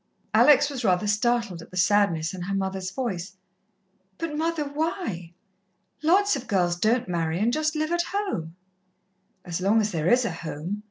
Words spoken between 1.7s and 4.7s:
sadness in her mother's voice. "But, mother,